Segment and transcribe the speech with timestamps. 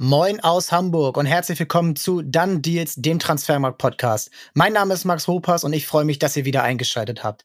[0.00, 4.30] Moin aus Hamburg und herzlich willkommen zu Dann Deals, dem Transfermarkt-Podcast.
[4.54, 7.42] Mein Name ist Max Hopas und ich freue mich, dass ihr wieder eingeschaltet habt.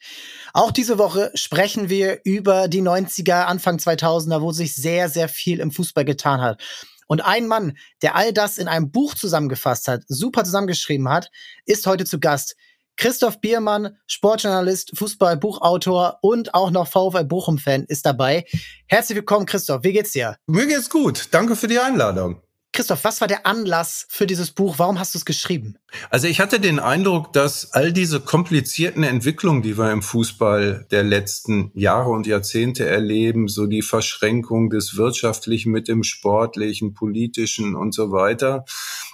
[0.53, 5.61] Auch diese Woche sprechen wir über die 90er, Anfang 2000er, wo sich sehr, sehr viel
[5.61, 6.61] im Fußball getan hat.
[7.07, 11.31] Und ein Mann, der all das in einem Buch zusammengefasst hat, super zusammengeschrieben hat,
[11.65, 12.55] ist heute zu Gast.
[12.97, 18.45] Christoph Biermann, Sportjournalist, Fußball-Buchautor und auch noch VfL Bochum-Fan ist dabei.
[18.85, 19.83] Herzlich willkommen, Christoph.
[19.83, 20.37] Wie geht's dir?
[20.45, 21.29] Mir geht's gut.
[21.31, 22.42] Danke für die Einladung.
[22.73, 24.79] Christoph, was war der Anlass für dieses Buch?
[24.79, 25.77] Warum hast du es geschrieben?
[26.09, 31.03] Also ich hatte den Eindruck, dass all diese komplizierten Entwicklungen, die wir im Fußball der
[31.03, 37.93] letzten Jahre und Jahrzehnte erleben, so die Verschränkung des Wirtschaftlichen mit dem Sportlichen, Politischen und
[37.93, 38.65] so weiter,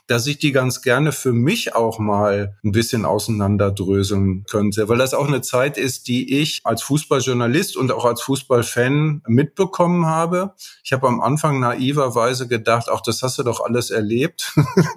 [0.09, 5.13] dass ich die ganz gerne für mich auch mal ein bisschen auseinanderdröseln könnte, weil das
[5.13, 10.55] auch eine Zeit ist, die ich als Fußballjournalist und auch als Fußballfan mitbekommen habe.
[10.83, 14.51] Ich habe am Anfang naiverweise gedacht, auch das hast du doch alles erlebt.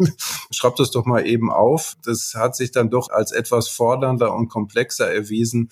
[0.51, 1.95] Schreib das doch mal eben auf.
[2.05, 5.71] Das hat sich dann doch als etwas fordernder und komplexer erwiesen,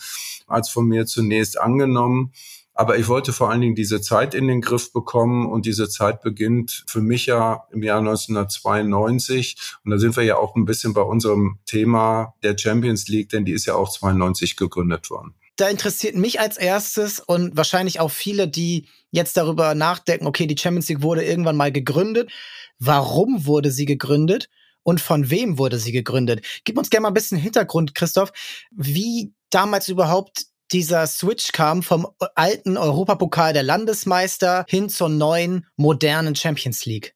[0.49, 2.33] als von mir zunächst angenommen.
[2.75, 6.23] Aber ich wollte vor allen Dingen diese Zeit in den Griff bekommen und diese Zeit
[6.23, 9.57] beginnt für mich ja im Jahr 1992.
[9.85, 13.45] Und da sind wir ja auch ein bisschen bei unserem Thema der Champions League, denn
[13.45, 15.35] die ist ja auch 92 gegründet worden.
[15.57, 20.57] Da interessiert mich als erstes und wahrscheinlich auch viele, die jetzt darüber nachdenken, okay, die
[20.57, 22.33] Champions League wurde irgendwann mal gegründet.
[22.79, 24.49] Warum wurde sie gegründet?
[24.83, 26.47] Und von wem wurde sie gegründet?
[26.65, 28.33] Gib uns gerne mal ein bisschen Hintergrund, Christoph,
[28.71, 36.35] wie damals überhaupt dieser Switch kam vom alten Europapokal der Landesmeister hin zur neuen modernen
[36.35, 37.15] Champions League?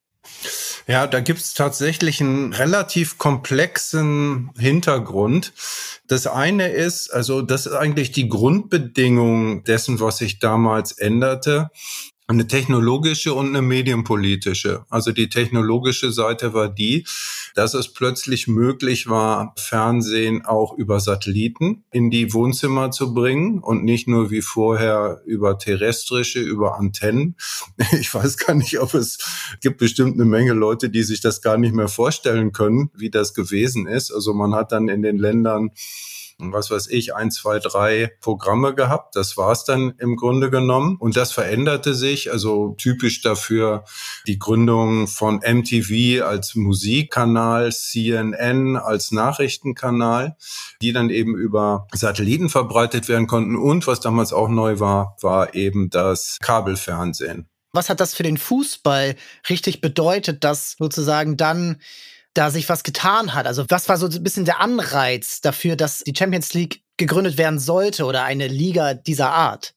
[0.87, 5.53] Ja, da gibt's tatsächlich einen relativ komplexen Hintergrund.
[6.07, 11.71] Das eine ist, also das ist eigentlich die Grundbedingung dessen, was sich damals änderte
[12.27, 14.85] eine technologische und eine medienpolitische.
[14.89, 17.05] Also die technologische Seite war die,
[17.53, 23.83] dass es plötzlich möglich war, Fernsehen auch über Satelliten in die Wohnzimmer zu bringen und
[23.83, 27.35] nicht nur wie vorher über terrestrische, über Antennen.
[27.99, 29.17] Ich weiß gar nicht, ob es
[29.61, 33.33] gibt bestimmt eine Menge Leute, die sich das gar nicht mehr vorstellen können, wie das
[33.33, 34.11] gewesen ist.
[34.11, 35.71] Also man hat dann in den Ländern
[36.37, 39.15] was weiß ich, ein, zwei, drei Programme gehabt.
[39.15, 40.97] Das war's dann im Grunde genommen.
[40.99, 42.31] Und das veränderte sich.
[42.31, 43.85] Also typisch dafür
[44.27, 50.35] die Gründung von MTV als Musikkanal, CNN als Nachrichtenkanal,
[50.81, 53.55] die dann eben über Satelliten verbreitet werden konnten.
[53.55, 57.47] Und was damals auch neu war, war eben das Kabelfernsehen.
[57.71, 59.15] Was hat das für den Fußball
[59.49, 61.81] richtig bedeutet, dass sozusagen dann
[62.35, 63.47] da sich was getan hat.
[63.47, 67.59] Also was war so ein bisschen der Anreiz dafür, dass die Champions League gegründet werden
[67.59, 69.74] sollte oder eine Liga dieser Art?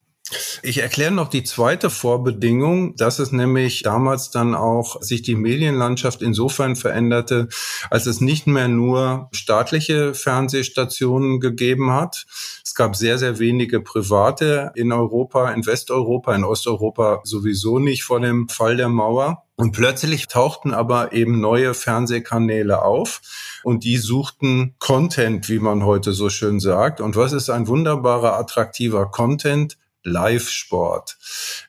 [0.62, 6.20] Ich erkläre noch die zweite Vorbedingung, dass es nämlich damals dann auch sich die Medienlandschaft
[6.20, 7.48] insofern veränderte,
[7.90, 12.26] als es nicht mehr nur staatliche Fernsehstationen gegeben hat.
[12.64, 18.20] Es gab sehr, sehr wenige private in Europa, in Westeuropa, in Osteuropa sowieso nicht vor
[18.20, 19.44] dem Fall der Mauer.
[19.56, 23.20] Und plötzlich tauchten aber eben neue Fernsehkanäle auf
[23.64, 27.00] und die suchten Content, wie man heute so schön sagt.
[27.00, 29.76] Und was ist ein wunderbarer, attraktiver Content?
[30.08, 31.16] Live-Sport.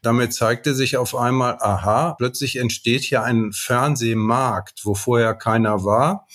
[0.02, 6.28] Damit zeigte sich auf einmal, aha, plötzlich entsteht hier ein Fernsehmarkt, wo vorher keiner war.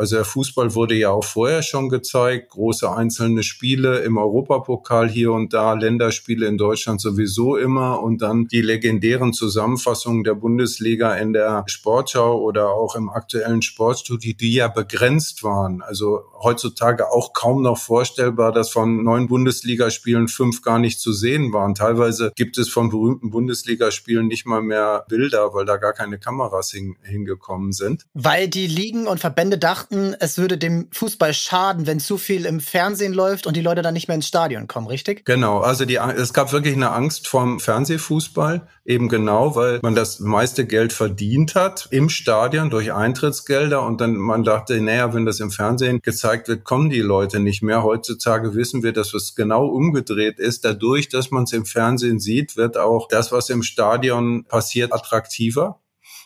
[0.00, 5.30] Also der Fußball wurde ja auch vorher schon gezeigt, große einzelne Spiele im Europapokal hier
[5.30, 11.34] und da, Länderspiele in Deutschland sowieso immer und dann die legendären Zusammenfassungen der Bundesliga in
[11.34, 15.82] der Sportschau oder auch im aktuellen Sportstudio, die ja begrenzt waren.
[15.82, 21.52] Also heutzutage auch kaum noch vorstellbar, dass von neun Bundesligaspielen fünf gar nicht zu sehen
[21.52, 21.74] waren.
[21.74, 26.70] Teilweise gibt es von berühmten Bundesligaspielen nicht mal mehr Bilder, weil da gar keine Kameras
[26.70, 28.06] hin, hingekommen sind.
[28.14, 32.46] Weil die Ligen und Verbände dachten, dachten, es würde dem Fußball schaden, wenn zu viel
[32.46, 35.24] im Fernsehen läuft und die Leute dann nicht mehr ins Stadion kommen, richtig?
[35.24, 40.20] Genau, also die, es gab wirklich eine Angst vorm Fernsehfußball, eben genau, weil man das
[40.20, 45.40] meiste Geld verdient hat im Stadion durch Eintrittsgelder und dann man dachte, naja, wenn das
[45.40, 47.82] im Fernsehen gezeigt wird, kommen die Leute nicht mehr.
[47.82, 50.64] Heutzutage wissen wir, dass es genau umgedreht ist.
[50.64, 55.80] Dadurch, dass man es im Fernsehen sieht, wird auch das, was im Stadion passiert, attraktiver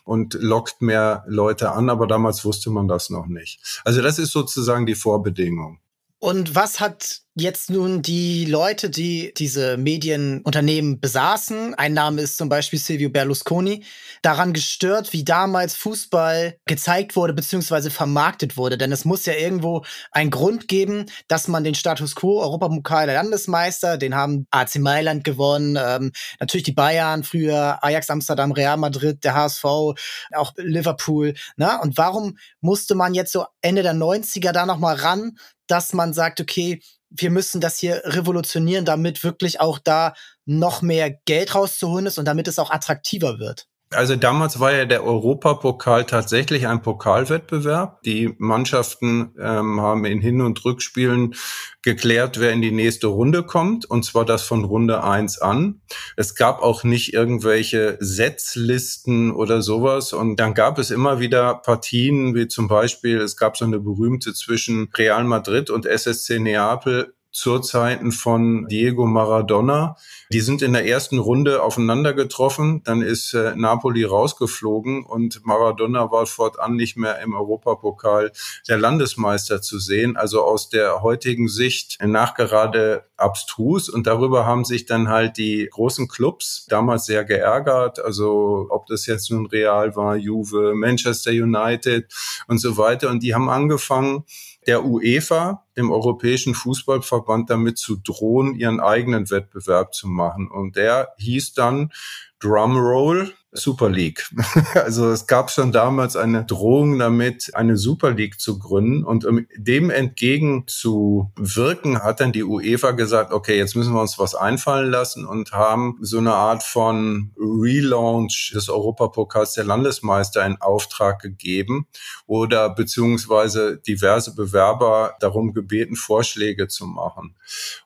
[0.05, 3.81] und lockt mehr Leute an, aber damals wusste man das noch nicht.
[3.85, 5.81] Also das ist sozusagen die Vorbedingung.
[6.19, 12.49] Und was hat jetzt nun die Leute, die diese Medienunternehmen besaßen, ein Name ist zum
[12.49, 13.85] Beispiel Silvio Berlusconi,
[14.23, 17.91] daran gestört, wie damals Fußball gezeigt wurde bzw.
[17.91, 18.79] vermarktet wurde.
[18.79, 23.17] Denn es muss ja irgendwo einen Grund geben, dass man den Status quo Europapokal der
[23.17, 29.25] Landesmeister, den haben AC Mailand gewonnen, ähm, natürlich die Bayern, früher Ajax Amsterdam, Real Madrid,
[29.25, 31.35] der HSV, auch Liverpool.
[31.57, 31.79] Ne?
[31.83, 35.37] Und warum musste man jetzt so Ende der 90er da nochmal ran,
[35.67, 36.81] dass man sagt, okay,
[37.11, 40.15] wir müssen das hier revolutionieren, damit wirklich auch da
[40.47, 43.67] noch mehr Geld rauszuholen ist und damit es auch attraktiver wird.
[43.95, 48.03] Also damals war ja der Europapokal tatsächlich ein Pokalwettbewerb.
[48.03, 51.35] Die Mannschaften ähm, haben in Hin- und Rückspielen
[51.83, 55.83] geklärt, wer in die nächste Runde kommt, und zwar das von Runde eins an.
[56.17, 60.13] Es gab auch nicht irgendwelche Setzlisten oder sowas.
[60.13, 64.33] Und dann gab es immer wieder Partien, wie zum Beispiel, es gab so eine berühmte
[64.35, 69.97] zwischen Real Madrid und SSC Neapel zur Zeiten von Diego Maradona.
[70.33, 76.13] Die sind in der ersten Runde aufeinander getroffen, dann ist äh, Napoli rausgeflogen und Maradona
[76.13, 78.33] war fortan nicht mehr im Europapokal
[78.69, 80.17] der Landesmeister zu sehen.
[80.17, 86.07] Also aus der heutigen Sicht nachgerade abstrus und darüber haben sich dann halt die großen
[86.07, 87.99] Clubs damals sehr geärgert.
[87.99, 92.07] Also ob das jetzt nun Real war, Juve, Manchester United
[92.47, 93.11] und so weiter.
[93.11, 94.25] Und die haben angefangen,
[94.67, 100.51] der UEFA, dem Europäischen Fußballverband, damit zu drohen, ihren eigenen Wettbewerb zu machen.
[100.51, 101.93] Und der hieß dann
[102.41, 104.29] Drumroll, Super League.
[104.75, 109.05] Also es gab schon damals eine Drohung damit, eine Super League zu gründen.
[109.05, 114.35] Und um dem entgegenzuwirken, hat dann die UEFA gesagt, okay, jetzt müssen wir uns was
[114.35, 121.23] einfallen lassen und haben so eine Art von Relaunch des Europapokals der Landesmeister in Auftrag
[121.23, 121.87] gegeben
[122.27, 127.35] oder beziehungsweise diverse Bewerber darum gebeten, Vorschläge zu machen.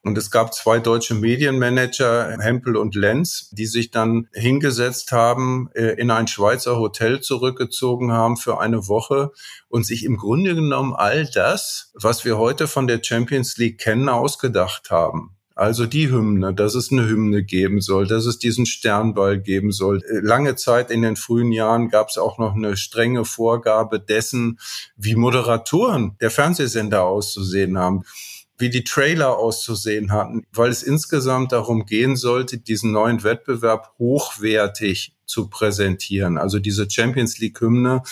[0.02, 5.94] Und es gab zwei deutsche Medienmanager, Hempel und Lenz, die sich dann hingesetzt haben äh,
[6.00, 9.32] in ein Schweizer Hotel zurückgezogen haben für eine Woche
[9.68, 14.08] und sich im Grunde genommen all das, was wir heute von der Champions League kennen,
[14.08, 15.34] ausgedacht haben.
[15.54, 20.04] Also die Hymne, dass es eine Hymne geben soll, dass es diesen Sternball geben soll.
[20.04, 24.60] Äh, lange Zeit in den frühen Jahren gab es auch noch eine strenge Vorgabe dessen,
[24.96, 28.04] wie Moderatoren der Fernsehsender auszusehen haben
[28.58, 35.14] wie die Trailer auszusehen hatten, weil es insgesamt darum gehen sollte, diesen neuen Wettbewerb hochwertig
[35.28, 36.38] zu präsentieren.
[36.38, 38.02] Also diese Champions League Hymne,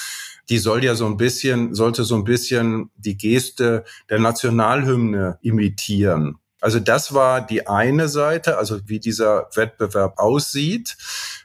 [0.49, 6.39] die soll ja so ein bisschen, sollte so ein bisschen die Geste der Nationalhymne imitieren.
[6.61, 10.97] Also das war die eine Seite, also wie dieser Wettbewerb aussieht.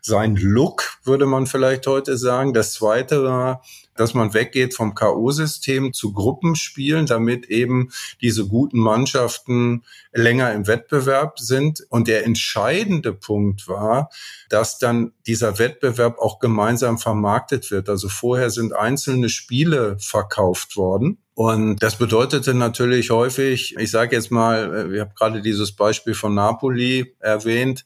[0.01, 2.53] Sein Look, würde man vielleicht heute sagen.
[2.53, 3.61] Das zweite war,
[3.95, 11.39] dass man weggeht vom K.O.-System zu Gruppenspielen, damit eben diese guten Mannschaften länger im Wettbewerb
[11.39, 11.85] sind.
[11.89, 14.09] Und der entscheidende Punkt war,
[14.49, 17.87] dass dann dieser Wettbewerb auch gemeinsam vermarktet wird.
[17.87, 21.19] Also vorher sind einzelne Spiele verkauft worden.
[21.35, 26.33] Und das bedeutete natürlich häufig, ich sage jetzt mal, ich habe gerade dieses Beispiel von
[26.33, 27.85] Napoli erwähnt,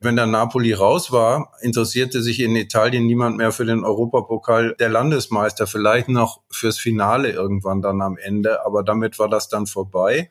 [0.00, 4.88] wenn dann Napoli raus war, interessierte sich in Italien niemand mehr für den Europapokal der
[4.88, 10.30] Landesmeister, vielleicht noch fürs Finale irgendwann dann am Ende, aber damit war das dann vorbei.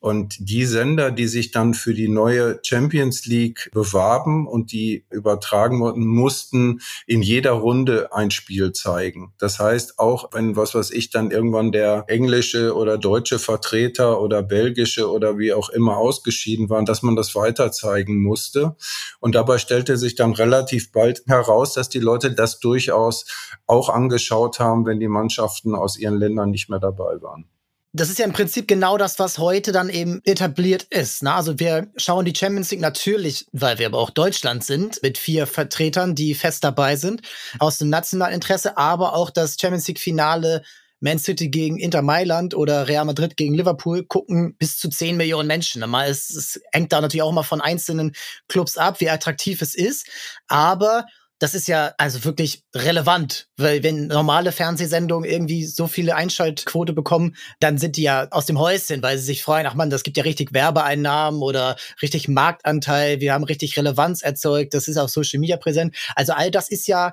[0.00, 5.80] Und die Sender, die sich dann für die neue Champions League bewarben und die übertragen
[5.80, 9.32] wurden, mussten in jeder Runde ein Spiel zeigen.
[9.38, 14.42] Das heißt, auch wenn, was weiß ich, dann irgendwann der englische oder deutsche Vertreter oder
[14.42, 18.76] belgische oder wie auch immer ausgeschieden waren, dass man das weiter zeigen musste.
[19.20, 23.26] Und dabei stellte sich dann relativ bald heraus, dass die Leute das durchaus
[23.66, 27.46] auch angeschaut haben, wenn die Mannschaften aus ihren Ländern nicht mehr dabei waren
[27.94, 31.22] das ist ja im Prinzip genau das, was heute dann eben etabliert ist.
[31.22, 31.32] Ne?
[31.32, 35.46] Also wir schauen die Champions League natürlich, weil wir aber auch Deutschland sind, mit vier
[35.46, 37.22] Vertretern, die fest dabei sind,
[37.60, 40.64] aus dem nationalen Interesse, aber auch das Champions League-Finale
[41.04, 45.46] Man City gegen Inter Mailand oder Real Madrid gegen Liverpool gucken bis zu 10 Millionen
[45.46, 45.88] Menschen.
[45.88, 48.12] Mal es, es hängt da natürlich auch immer von einzelnen
[48.48, 50.08] Clubs ab, wie attraktiv es ist.
[50.48, 51.04] Aber
[51.38, 57.36] das ist ja also wirklich relevant, weil wenn normale Fernsehsendungen irgendwie so viele Einschaltquote bekommen,
[57.60, 60.16] dann sind die ja aus dem Häuschen, weil sie sich freuen, ach man, das gibt
[60.16, 65.38] ja richtig Werbeeinnahmen oder richtig Marktanteil, wir haben richtig Relevanz erzeugt, das ist auf Social
[65.38, 65.94] Media präsent.
[66.14, 67.12] Also all das ist ja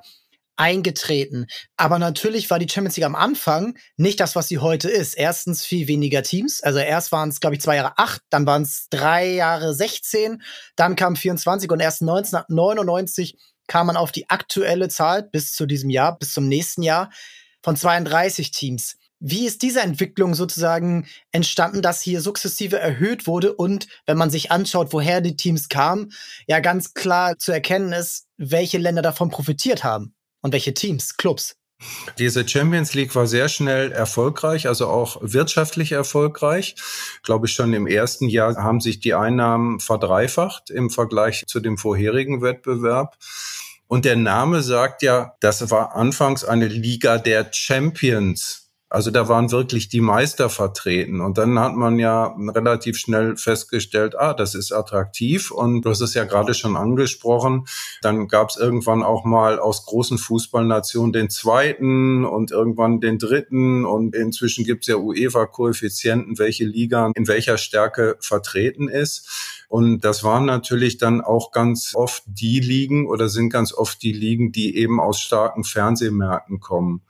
[0.56, 1.48] eingetreten.
[1.78, 5.16] Aber natürlich war die Champions League am Anfang nicht das, was sie heute ist.
[5.16, 6.62] Erstens viel weniger Teams.
[6.62, 10.42] Also erst waren es, glaube ich, zwei Jahre acht, dann waren es drei Jahre 16,
[10.76, 15.90] dann kam 24 und erst 1999 kam man auf die aktuelle Zahl bis zu diesem
[15.90, 17.10] Jahr, bis zum nächsten Jahr
[17.64, 18.98] von 32 Teams.
[19.24, 24.52] Wie ist diese Entwicklung sozusagen entstanden, dass hier sukzessive erhöht wurde und wenn man sich
[24.52, 26.12] anschaut, woher die Teams kamen,
[26.48, 31.56] ja ganz klar zu erkennen ist, welche Länder davon profitiert haben und welche Teams, Clubs?
[32.20, 36.76] Diese Champions League war sehr schnell erfolgreich, also auch wirtschaftlich erfolgreich.
[37.24, 41.78] Glaube ich, schon im ersten Jahr haben sich die Einnahmen verdreifacht im Vergleich zu dem
[41.78, 43.18] vorherigen Wettbewerb.
[43.88, 48.61] Und der Name sagt ja, das war anfangs eine Liga der Champions.
[48.92, 51.22] Also da waren wirklich die Meister vertreten.
[51.22, 55.50] Und dann hat man ja relativ schnell festgestellt, ah, das ist attraktiv.
[55.50, 57.68] Und du hast es ja gerade schon angesprochen.
[58.02, 63.86] Dann gab es irgendwann auch mal aus großen Fußballnationen den zweiten und irgendwann den dritten.
[63.86, 69.61] Und inzwischen gibt es ja UEFA-Koeffizienten, welche Liga in welcher Stärke vertreten ist.
[69.72, 74.12] Und das waren natürlich dann auch ganz oft die Ligen oder sind ganz oft die
[74.12, 77.04] Ligen, die eben aus starken Fernsehmärkten kommen,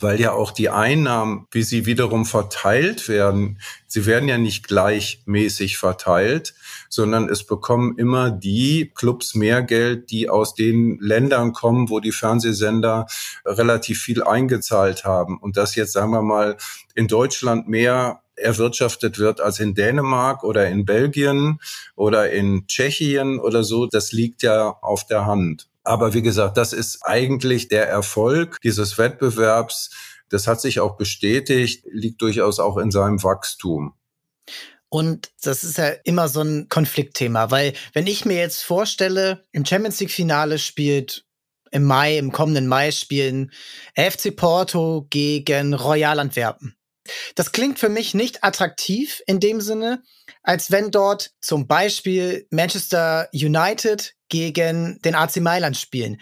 [0.00, 5.76] weil ja auch die Einnahmen, wie sie wiederum verteilt werden, sie werden ja nicht gleichmäßig
[5.76, 6.54] verteilt,
[6.88, 12.12] sondern es bekommen immer die Clubs mehr Geld, die aus den Ländern kommen, wo die
[12.12, 13.08] Fernsehsender
[13.44, 15.36] relativ viel eingezahlt haben.
[15.36, 16.56] Und das jetzt, sagen wir mal,
[16.94, 21.58] in Deutschland mehr erwirtschaftet wird als in Dänemark oder in Belgien
[21.94, 25.68] oder in Tschechien oder so, das liegt ja auf der Hand.
[25.84, 29.90] Aber wie gesagt, das ist eigentlich der Erfolg dieses Wettbewerbs.
[30.28, 33.94] Das hat sich auch bestätigt, liegt durchaus auch in seinem Wachstum.
[34.88, 39.64] Und das ist ja immer so ein Konfliktthema, weil wenn ich mir jetzt vorstelle, im
[39.64, 41.24] Champions League Finale spielt
[41.70, 43.52] im Mai, im kommenden Mai spielen
[43.94, 46.75] FC Porto gegen Royal Antwerpen.
[47.34, 50.02] Das klingt für mich nicht attraktiv in dem Sinne,
[50.42, 56.20] als wenn dort zum Beispiel Manchester United gegen den AC Mailand spielen.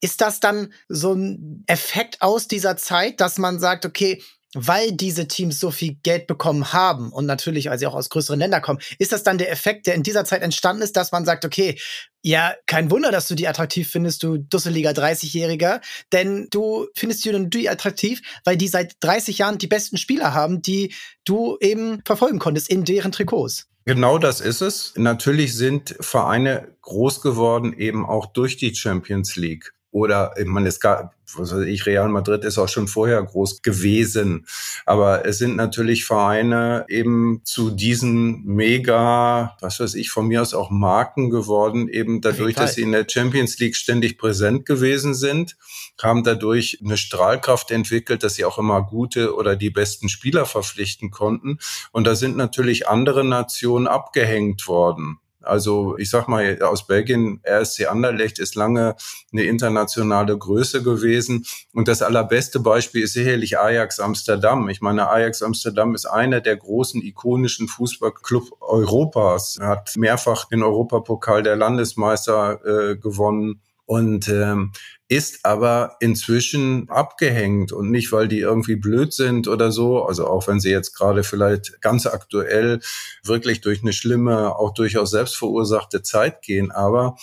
[0.00, 4.22] Ist das dann so ein Effekt aus dieser Zeit, dass man sagt, okay,
[4.54, 8.38] weil diese Teams so viel Geld bekommen haben und natürlich, weil sie auch aus größeren
[8.38, 11.24] Ländern kommen, ist das dann der Effekt, der in dieser Zeit entstanden ist, dass man
[11.24, 11.78] sagt, okay,
[12.22, 15.80] ja, kein Wunder, dass du die attraktiv findest, du Dusseliger 30-Jähriger,
[16.12, 20.94] denn du findest die attraktiv, weil die seit 30 Jahren die besten Spieler haben, die
[21.24, 23.68] du eben verfolgen konntest in deren Trikots.
[23.84, 24.94] Genau das ist es.
[24.96, 30.78] Natürlich sind Vereine groß geworden eben auch durch die Champions League oder ich meine, es
[30.78, 34.46] gab, was weiß ich, Real Madrid ist auch schon vorher groß gewesen.
[34.84, 40.52] Aber es sind natürlich Vereine eben zu diesen mega, was weiß ich, von mir aus
[40.52, 45.56] auch Marken geworden, eben dadurch, dass sie in der Champions League ständig präsent gewesen sind,
[46.02, 51.10] haben dadurch eine Strahlkraft entwickelt, dass sie auch immer gute oder die besten Spieler verpflichten
[51.10, 51.58] konnten.
[51.90, 55.20] Und da sind natürlich andere Nationen abgehängt worden.
[55.46, 58.96] Also ich sag mal, aus Belgien, RSC Anderlecht ist lange
[59.32, 61.46] eine internationale Größe gewesen.
[61.72, 64.68] Und das allerbeste Beispiel ist sicherlich Ajax Amsterdam.
[64.68, 69.58] Ich meine, Ajax Amsterdam ist einer der großen ikonischen Fußballclub Europas.
[69.60, 74.72] Hat mehrfach den Europapokal der Landesmeister äh, gewonnen und ähm,
[75.08, 80.48] ist aber inzwischen abgehängt und nicht, weil die irgendwie blöd sind oder so, also auch
[80.48, 82.80] wenn sie jetzt gerade vielleicht ganz aktuell
[83.22, 87.16] wirklich durch eine schlimme, auch durchaus selbstverursachte Zeit gehen, aber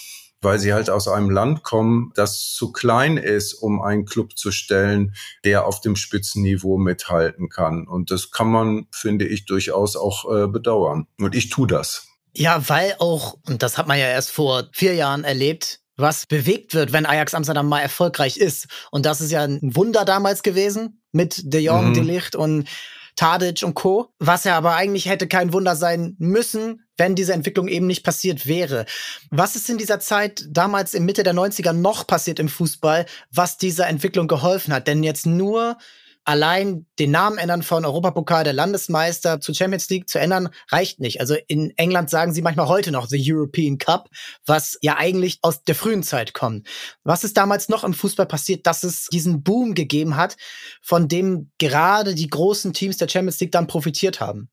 [0.44, 4.52] weil sie halt aus einem Land kommen, das zu klein ist, um einen Club zu
[4.52, 7.88] stellen, der auf dem Spitzenniveau mithalten kann.
[7.88, 11.08] Und das kann man, finde ich, durchaus auch äh, bedauern.
[11.18, 12.08] Und ich tue das.
[12.36, 16.74] Ja, weil auch, und das hat man ja erst vor vier Jahren erlebt, was bewegt
[16.74, 18.68] wird, wenn Ajax Amsterdam mal erfolgreich ist.
[18.92, 21.94] Und das ist ja ein Wunder damals gewesen mit De Jong, mhm.
[21.94, 22.68] De Licht und
[23.16, 24.10] Tadic und Co.
[24.20, 28.48] Was ja aber eigentlich hätte kein Wunder sein müssen, wenn diese Entwicklung eben nicht passiert
[28.48, 28.86] wäre.
[29.30, 33.58] Was ist in dieser Zeit damals im Mitte der 90er noch passiert im Fußball, was
[33.58, 34.88] dieser Entwicklung geholfen hat?
[34.88, 35.78] Denn jetzt nur
[36.26, 41.20] allein den Namen ändern von Europapokal der Landesmeister zu Champions League zu ändern, reicht nicht.
[41.20, 44.10] Also in England sagen sie manchmal heute noch The European Cup,
[44.46, 46.68] was ja eigentlich aus der frühen Zeit kommt.
[47.04, 50.38] Was ist damals noch im Fußball passiert, dass es diesen Boom gegeben hat,
[50.82, 54.50] von dem gerade die großen Teams der Champions League dann profitiert haben?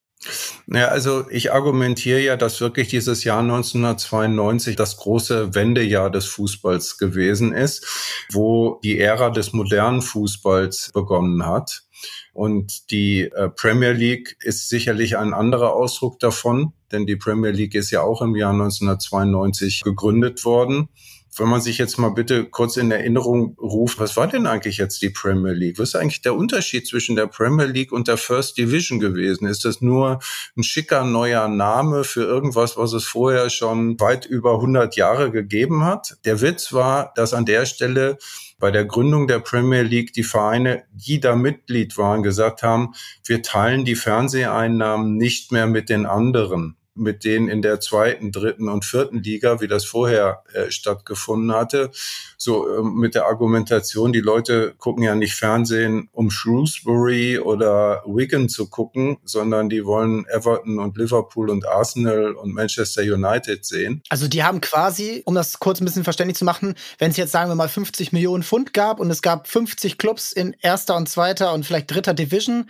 [0.67, 6.99] Ja, also ich argumentiere ja, dass wirklich dieses Jahr 1992 das große Wendejahr des Fußballs
[6.99, 7.87] gewesen ist,
[8.31, 11.85] wo die Ära des modernen Fußballs begonnen hat.
[12.33, 17.75] Und die äh, Premier League ist sicherlich ein anderer Ausdruck davon, denn die Premier League
[17.75, 20.89] ist ja auch im Jahr 1992 gegründet worden.
[21.37, 25.01] Wenn man sich jetzt mal bitte kurz in Erinnerung ruft, was war denn eigentlich jetzt
[25.03, 25.79] die Premier League?
[25.79, 29.47] Was ist eigentlich der Unterschied zwischen der Premier League und der First Division gewesen?
[29.47, 30.19] Ist das nur
[30.57, 35.85] ein schicker neuer Name für irgendwas, was es vorher schon weit über 100 Jahre gegeben
[35.85, 36.17] hat?
[36.25, 38.19] Der Witz war, dass an der Stelle
[38.59, 42.95] bei der Gründung der Premier League die Vereine, die da Mitglied waren, gesagt haben,
[43.25, 48.69] wir teilen die Fernseheinnahmen nicht mehr mit den anderen mit denen in der zweiten, dritten
[48.69, 51.91] und vierten Liga, wie das vorher äh, stattgefunden hatte.
[52.37, 58.49] So äh, mit der Argumentation, die Leute gucken ja nicht Fernsehen, um Shrewsbury oder Wigan
[58.49, 64.03] zu gucken, sondern die wollen Everton und Liverpool und Arsenal und Manchester United sehen.
[64.09, 67.33] Also die haben quasi, um das kurz ein bisschen verständlich zu machen, wenn es jetzt
[67.33, 71.09] sagen wir mal 50 Millionen Pfund gab und es gab 50 Clubs in erster und
[71.09, 72.69] zweiter und vielleicht dritter Division,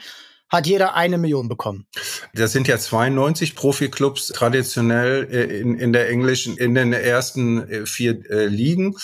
[0.51, 1.87] hat jeder eine Million bekommen.
[2.35, 7.87] Das sind ja 92 Profiklubs traditionell äh, in, in der englischen, in den ersten äh,
[7.87, 8.97] vier äh, Ligen.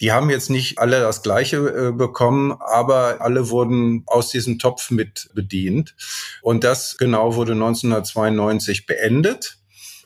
[0.00, 5.30] Die haben jetzt nicht alle das Gleiche bekommen, aber alle wurden aus diesem Topf mit
[5.32, 5.94] bedient.
[6.40, 9.58] Und das genau wurde 1992 beendet.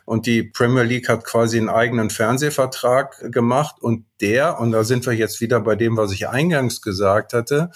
[0.05, 3.76] Und die Premier League hat quasi einen eigenen Fernsehvertrag gemacht.
[3.81, 7.71] Und der, und da sind wir jetzt wieder bei dem, was ich eingangs gesagt hatte,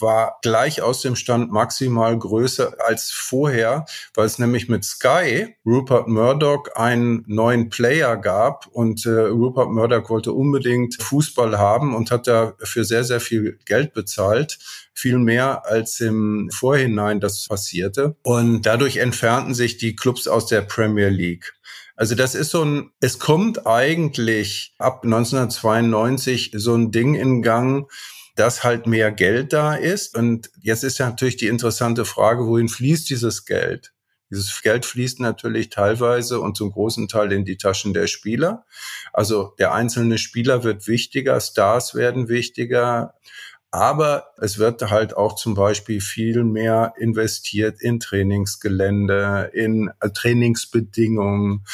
[0.00, 6.08] war gleich aus dem Stand maximal größer als vorher, weil es nämlich mit Sky Rupert
[6.08, 12.26] Murdoch einen neuen Player gab und äh, Rupert Murdoch wollte unbedingt Fußball haben und hat
[12.26, 14.58] dafür sehr, sehr viel Geld bezahlt
[14.94, 18.16] viel mehr als im Vorhinein das passierte.
[18.22, 21.54] Und dadurch entfernten sich die Clubs aus der Premier League.
[21.96, 27.88] Also das ist so ein, es kommt eigentlich ab 1992 so ein Ding in Gang,
[28.34, 30.16] dass halt mehr Geld da ist.
[30.16, 33.92] Und jetzt ist ja natürlich die interessante Frage, wohin fließt dieses Geld?
[34.30, 38.64] Dieses Geld fließt natürlich teilweise und zum großen Teil in die Taschen der Spieler.
[39.12, 43.14] Also der einzelne Spieler wird wichtiger, Stars werden wichtiger.
[43.74, 51.64] Aber es wird halt auch zum Beispiel viel mehr investiert in Trainingsgelände, in äh, Trainingsbedingungen.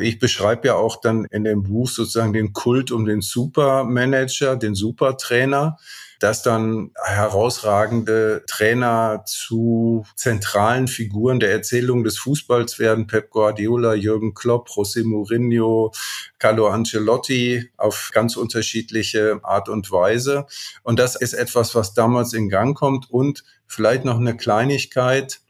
[0.00, 4.74] Ich beschreibe ja auch dann in dem Buch sozusagen den Kult um den Supermanager, den
[4.74, 5.78] Supertrainer
[6.20, 13.06] dass dann herausragende Trainer zu zentralen Figuren der Erzählung des Fußballs werden.
[13.06, 15.92] Pep Guardiola, Jürgen Klopp, José Mourinho,
[16.38, 20.46] Carlo Ancelotti auf ganz unterschiedliche Art und Weise.
[20.82, 25.40] Und das ist etwas, was damals in Gang kommt und vielleicht noch eine Kleinigkeit.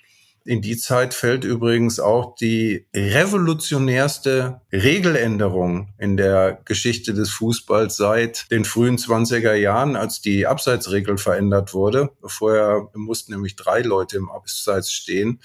[0.47, 8.51] In die Zeit fällt übrigens auch die revolutionärste Regeländerung in der Geschichte des Fußballs seit
[8.51, 12.11] den frühen 20er Jahren, als die Abseitsregel verändert wurde.
[12.23, 15.41] Vorher mussten nämlich drei Leute im Abseits stehen.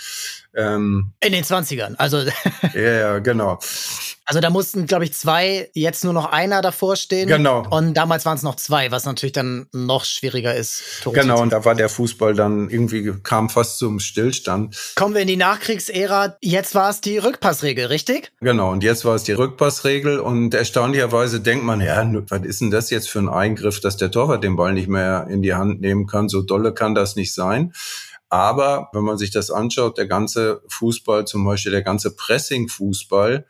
[0.54, 2.18] Ähm, in den 20ern, also.
[2.74, 3.60] ja, ja, genau.
[4.26, 7.28] Also da mussten, glaube ich, zwei, jetzt nur noch einer davor stehen.
[7.28, 7.66] Genau.
[7.68, 10.84] Und damals waren es noch zwei, was natürlich dann noch schwieriger ist.
[11.04, 14.76] Genau, und da war der Fußball dann irgendwie, kam fast zum Stillstand.
[14.96, 16.38] Kommen wir in die Nachkriegsära.
[16.42, 18.32] Jetzt war es die Rückpassregel, richtig?
[18.42, 20.20] Genau, und jetzt war es die Rückpassregel.
[20.20, 24.12] Und erstaunlicherweise denkt man, ja, was ist denn das jetzt für ein Eingriff, dass der
[24.12, 26.30] Torwart den Ball nicht mehr in die Hand nehmen kann?
[26.30, 27.74] So dolle kann das nicht sein.
[28.30, 33.46] Aber wenn man sich das anschaut, der ganze Fußball, zum Beispiel der ganze Pressing-Fußball,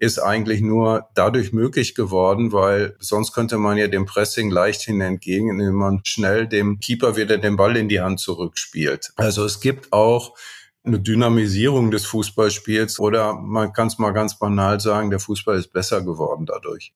[0.00, 5.50] ist eigentlich nur dadurch möglich geworden, weil sonst könnte man ja dem Pressing leichthin entgegen,
[5.50, 9.12] indem man schnell dem Keeper wieder den Ball in die Hand zurückspielt.
[9.16, 10.34] Also es gibt auch
[10.84, 15.72] eine Dynamisierung des Fußballspiels oder man kann es mal ganz banal sagen, der Fußball ist
[15.72, 16.92] besser geworden dadurch.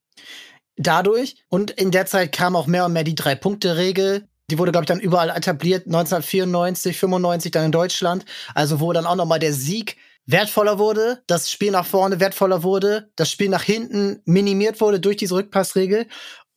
[0.76, 4.28] Dadurch und in der Zeit kam auch mehr und mehr die Drei-Punkte-Regel.
[4.50, 8.24] Die wurde, glaube ich, dann überall etabliert, 1994, 95 dann in Deutschland.
[8.54, 9.96] Also wo dann auch nochmal der Sieg
[10.26, 15.16] wertvoller wurde, das Spiel nach vorne wertvoller wurde, das Spiel nach hinten minimiert wurde durch
[15.16, 16.06] diese Rückpassregel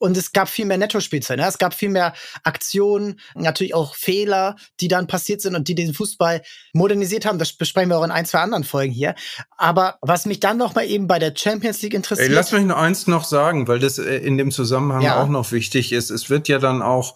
[0.02, 1.38] und es gab viel mehr Nettospielzeit.
[1.38, 1.46] Ne?
[1.46, 2.12] Es gab viel mehr
[2.42, 7.38] Aktionen, natürlich auch Fehler, die dann passiert sind und die den Fußball modernisiert haben.
[7.38, 9.14] Das besprechen wir auch in ein, zwei anderen Folgen hier.
[9.56, 12.28] Aber was mich dann noch mal eben bei der Champions League interessiert.
[12.28, 15.22] Ey, lass mich noch eins noch sagen, weil das äh, in dem Zusammenhang ja.
[15.22, 16.10] auch noch wichtig ist.
[16.10, 17.14] Es wird ja dann auch,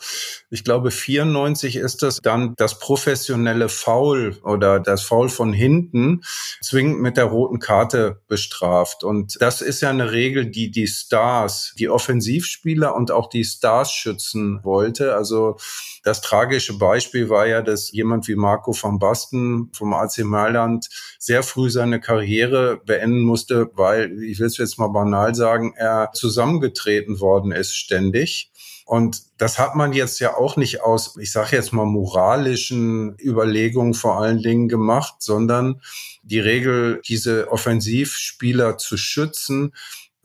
[0.51, 6.23] ich glaube 94 ist das dann das professionelle Foul oder das Foul von hinten
[6.63, 9.03] zwingend mit der roten Karte bestraft.
[9.03, 13.45] Und das ist ja eine Regel, die die Stars, die Offensivspieler Spieler und auch die
[13.45, 15.15] Stars schützen wollte.
[15.15, 15.57] Also
[16.05, 21.43] das tragische Beispiel war ja, dass jemand wie Marco van Basten vom AC Mailand sehr
[21.43, 27.21] früh seine Karriere beenden musste, weil, ich will es jetzt mal banal sagen, er zusammengetreten
[27.21, 28.53] worden ist ständig.
[28.85, 33.95] Und das hat man jetzt ja auch nicht aus, ich sage jetzt mal, moralischen Überlegungen
[33.95, 35.81] vor allen Dingen gemacht, sondern
[36.23, 39.73] die Regel, diese Offensivspieler zu schützen,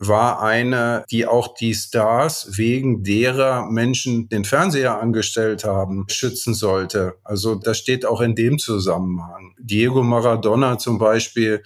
[0.08, 7.14] war eine, die auch die Stars wegen derer Menschen den Fernseher angestellt haben, schützen sollte.
[7.24, 9.54] Also das steht auch in dem Zusammenhang.
[9.58, 11.62] Diego Maradona zum Beispiel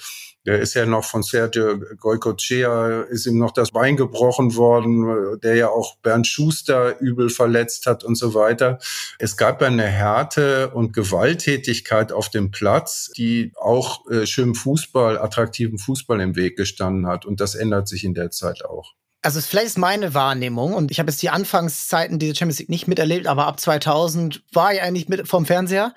[0.47, 5.57] Der ist ja noch von Sergio Goicochea, ist ihm noch das Bein gebrochen worden, der
[5.57, 8.79] ja auch Bernd Schuster übel verletzt hat und so weiter.
[9.19, 15.79] Es gab eine Härte und Gewalttätigkeit auf dem Platz, die auch äh, schönem Fußball, attraktiven
[15.79, 17.27] Fußball im Weg gestanden hat.
[17.27, 18.95] Und das ändert sich in der Zeit auch.
[19.23, 22.87] Also vielleicht ist meine Wahrnehmung und ich habe jetzt die Anfangszeiten dieser Champions League nicht
[22.87, 25.95] miterlebt, aber ab 2000 war ich eigentlich mit vom Fernseher.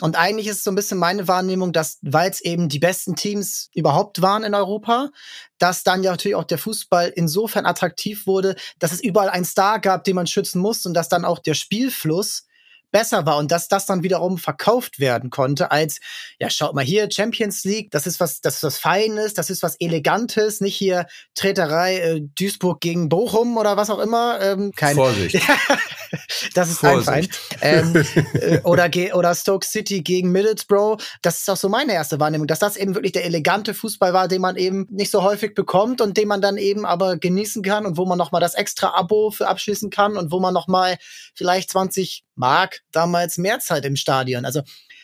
[0.00, 3.16] Und eigentlich ist es so ein bisschen meine Wahrnehmung, dass, weil es eben die besten
[3.16, 5.10] Teams überhaupt waren in Europa,
[5.58, 9.78] dass dann ja natürlich auch der Fußball insofern attraktiv wurde, dass es überall einen Star
[9.80, 12.46] gab, den man schützen muss und dass dann auch der Spielfluss
[12.90, 16.00] besser war und dass das dann wiederum verkauft werden konnte als,
[16.38, 19.62] ja, schaut mal hier, Champions League, das ist was, das ist was Feines, das ist
[19.62, 24.40] was Elegantes, nicht hier Treterei äh, Duisburg gegen Bochum oder was auch immer.
[24.40, 25.40] Ähm, keine, Vorsicht.
[26.54, 27.08] das ist Vorsicht.
[27.08, 27.30] ein Feind.
[27.60, 31.02] Ähm, äh, oder, oder Stoke City gegen Middlesbrough.
[31.22, 34.28] Das ist auch so meine erste Wahrnehmung, dass das eben wirklich der elegante Fußball war,
[34.28, 37.86] den man eben nicht so häufig bekommt und den man dann eben aber genießen kann
[37.86, 40.98] und wo man nochmal das extra Abo für abschließen kann und wo man nochmal
[41.34, 44.44] vielleicht 20 Mark damals mehr Zeit im Stadion.
[44.44, 44.62] Also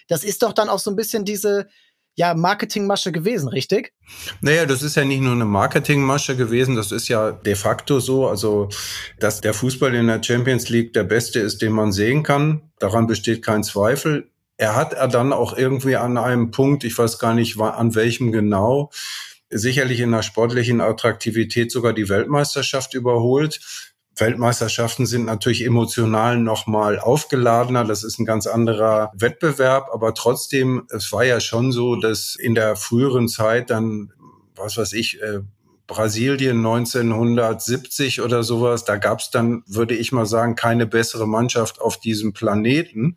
[0.08, 1.68] das ist doch dann auch so ein bisschen diese
[2.16, 3.92] ja, Marketingmasche gewesen, richtig?
[4.40, 8.26] Naja, das ist ja nicht nur eine Marketingmasche gewesen, das ist ja de facto so,
[8.26, 8.70] also
[9.20, 13.06] dass der Fußball in der Champions League der beste ist, den man sehen kann, daran
[13.06, 14.30] besteht kein Zweifel.
[14.56, 18.32] Er hat er dann auch irgendwie an einem Punkt, ich weiß gar nicht an welchem
[18.32, 18.90] genau,
[19.50, 23.60] sicherlich in der sportlichen Attraktivität sogar die Weltmeisterschaft überholt.
[24.16, 27.84] Weltmeisterschaften sind natürlich emotional nochmal aufgeladener.
[27.84, 29.88] Das ist ein ganz anderer Wettbewerb.
[29.92, 34.12] Aber trotzdem, es war ja schon so, dass in der früheren Zeit dann,
[34.54, 35.40] was weiß ich, äh,
[35.86, 41.80] Brasilien 1970 oder sowas, da gab es dann, würde ich mal sagen, keine bessere Mannschaft
[41.80, 43.16] auf diesem Planeten.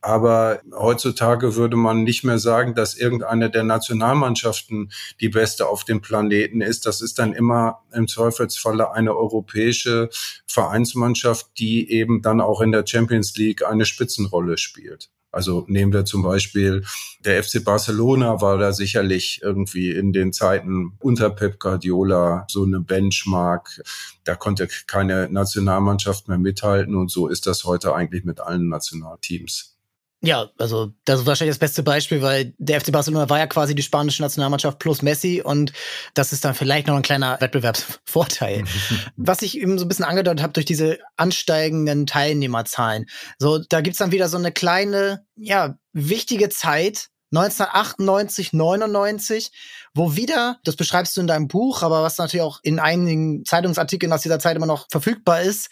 [0.00, 6.00] Aber heutzutage würde man nicht mehr sagen, dass irgendeine der Nationalmannschaften die beste auf dem
[6.00, 6.86] Planeten ist.
[6.86, 10.08] Das ist dann immer im Zweifelsfalle eine europäische
[10.46, 15.10] Vereinsmannschaft, die eben dann auch in der Champions League eine Spitzenrolle spielt.
[15.36, 16.82] Also nehmen wir zum Beispiel,
[17.20, 22.80] der FC Barcelona war da sicherlich irgendwie in den Zeiten unter Pep Guardiola so eine
[22.80, 23.82] Benchmark.
[24.24, 29.75] Da konnte keine Nationalmannschaft mehr mithalten und so ist das heute eigentlich mit allen Nationalteams.
[30.22, 33.74] Ja, also das ist wahrscheinlich das beste Beispiel, weil der FC Barcelona war ja quasi
[33.74, 35.72] die spanische Nationalmannschaft plus Messi und
[36.14, 38.64] das ist dann vielleicht noch ein kleiner Wettbewerbsvorteil.
[39.16, 43.06] Was ich eben so ein bisschen angedeutet habe durch diese ansteigenden Teilnehmerzahlen.
[43.38, 49.50] So, da gibt's dann wieder so eine kleine, ja, wichtige Zeit, 1998, 99,
[49.94, 54.12] wo wieder, das beschreibst du in deinem Buch, aber was natürlich auch in einigen Zeitungsartikeln
[54.12, 55.68] aus dieser Zeit immer noch verfügbar ist,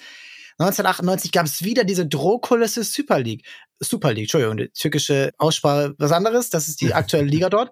[0.59, 3.45] 1998 gab es wieder diese Drohkulisse Super League.
[3.81, 7.71] Super League, Entschuldigung, die türkische Aussprache was anderes, das ist die aktuelle Liga dort.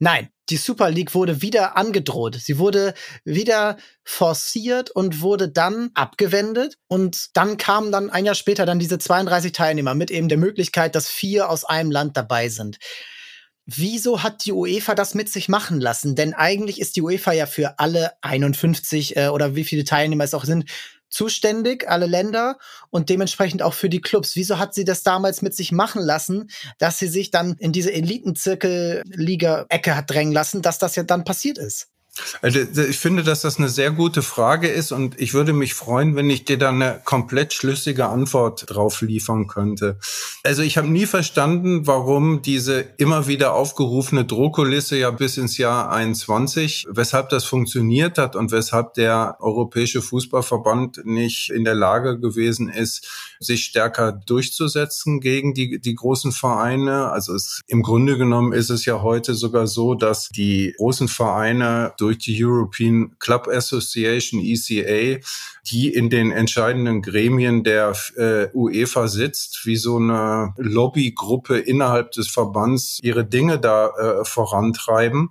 [0.00, 2.36] Nein, die Super League wurde wieder angedroht.
[2.40, 6.76] Sie wurde wieder forciert und wurde dann abgewendet.
[6.88, 10.94] Und dann kamen dann ein Jahr später dann diese 32 Teilnehmer mit eben der Möglichkeit,
[10.94, 12.78] dass vier aus einem Land dabei sind.
[13.66, 16.16] Wieso hat die UEFA das mit sich machen lassen?
[16.16, 20.34] Denn eigentlich ist die UEFA ja für alle 51 äh, oder wie viele Teilnehmer es
[20.34, 20.68] auch sind,
[21.14, 22.58] zuständig, alle Länder
[22.90, 24.36] und dementsprechend auch für die Clubs.
[24.36, 27.92] Wieso hat sie das damals mit sich machen lassen, dass sie sich dann in diese
[27.92, 31.88] Elitenzirkel-Liga-Ecke hat drängen lassen, dass das ja dann passiert ist?
[32.42, 36.14] Also ich finde, dass das eine sehr gute Frage ist und ich würde mich freuen,
[36.14, 39.98] wenn ich dir da eine komplett schlüssige Antwort drauf liefern könnte.
[40.44, 45.90] Also ich habe nie verstanden, warum diese immer wieder aufgerufene Drohkulisse ja bis ins Jahr
[45.90, 52.68] 21, weshalb das funktioniert hat und weshalb der Europäische Fußballverband nicht in der Lage gewesen
[52.68, 53.08] ist,
[53.40, 57.10] sich stärker durchzusetzen gegen die, die großen Vereine.
[57.10, 61.92] Also es, im Grunde genommen ist es ja heute sogar so, dass die großen Vereine
[62.04, 65.18] durch die European Club Association, ECA,
[65.70, 72.28] die in den entscheidenden Gremien der äh, UEFA sitzt, wie so eine Lobbygruppe innerhalb des
[72.28, 75.30] Verbands ihre Dinge da äh, vorantreiben.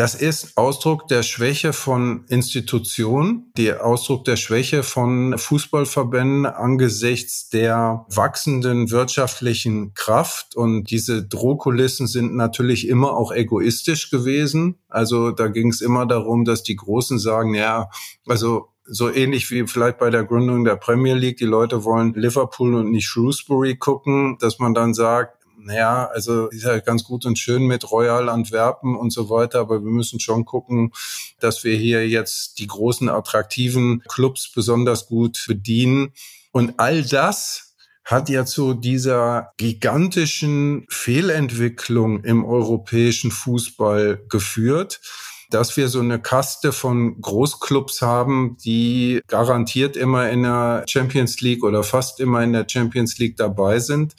[0.00, 8.06] Das ist Ausdruck der Schwäche von Institutionen, der Ausdruck der Schwäche von Fußballverbänden angesichts der
[8.08, 10.56] wachsenden wirtschaftlichen Kraft.
[10.56, 14.78] Und diese Drohkulissen sind natürlich immer auch egoistisch gewesen.
[14.88, 17.90] Also da ging es immer darum, dass die Großen sagen, ja,
[18.26, 21.36] also so ähnlich wie vielleicht bei der Gründung der Premier League.
[21.36, 26.64] Die Leute wollen Liverpool und nicht Shrewsbury gucken, dass man dann sagt, naja, also ist
[26.64, 30.44] ja ganz gut und schön mit Royal Antwerpen und so weiter, aber wir müssen schon
[30.44, 30.92] gucken,
[31.38, 36.12] dass wir hier jetzt die großen attraktiven Clubs besonders gut bedienen.
[36.52, 45.00] Und all das hat ja zu dieser gigantischen Fehlentwicklung im europäischen Fußball geführt
[45.50, 51.64] dass wir so eine Kaste von Großclubs haben, die garantiert immer in der Champions League
[51.64, 54.14] oder fast immer in der Champions League dabei sind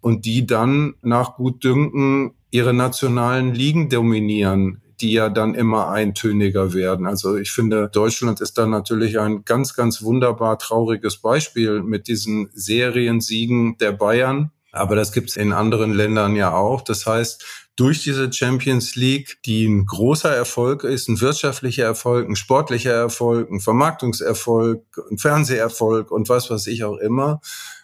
[0.00, 7.06] und die dann nach Gutdünken ihre nationalen Ligen dominieren die ja dann immer eintöniger werden.
[7.06, 12.48] Also ich finde, Deutschland ist da natürlich ein ganz, ganz wunderbar trauriges Beispiel mit diesen
[12.54, 14.52] Seriensiegen der Bayern.
[14.72, 16.82] Aber das gibt's in anderen Ländern ja auch.
[16.82, 22.36] Das heißt, durch diese Champions League, die ein großer Erfolg ist, ein wirtschaftlicher Erfolg, ein
[22.36, 27.40] sportlicher Erfolg, ein Vermarktungserfolg, ein Fernseherfolg und was weiß ich auch immer,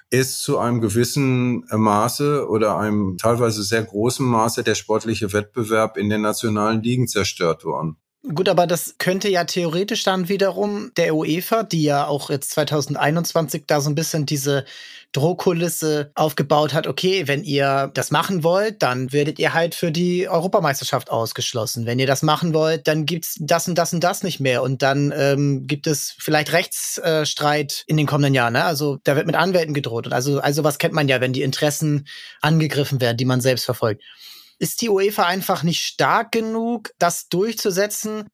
[0.08, 6.10] ist zu einem gewissen Maße oder einem teilweise sehr großen Maße der sportliche Wettbewerb in
[6.10, 7.96] den nationalen Ligen zerstört worden.
[8.34, 13.64] Gut, aber das könnte ja theoretisch dann wiederum der UEFA, die ja auch jetzt 2021
[13.66, 14.64] da so ein bisschen diese
[15.12, 20.28] Drohkulisse aufgebaut hat, okay, wenn ihr das machen wollt, dann werdet ihr halt für die
[20.28, 21.86] Europameisterschaft ausgeschlossen.
[21.86, 24.62] Wenn ihr das machen wollt, dann gibt's das und das und das nicht mehr.
[24.62, 28.54] Und dann ähm, gibt es vielleicht Rechtsstreit in den kommenden Jahren.
[28.54, 28.64] Ne?
[28.64, 30.06] Also da wird mit Anwälten gedroht.
[30.06, 32.06] Und also, also was kennt man ja, wenn die Interessen
[32.40, 34.02] angegriffen werden, die man selbst verfolgt.
[34.58, 38.30] Ist die UEFA einfach nicht stark genug, das durchzusetzen?